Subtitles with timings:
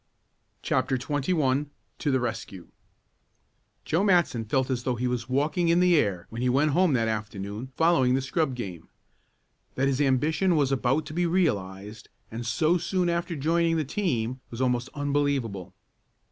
[0.63, 1.67] CHAPTER XXI
[1.99, 2.69] TO THE RESCUE
[3.85, 6.93] Joe Matson felt as though he was walking in the air when he went home
[6.93, 8.89] that afternoon following the scrub game.
[9.75, 14.39] That his ambition was about to be realized, and so soon after joining the team,
[14.49, 15.71] was almost unbelievable.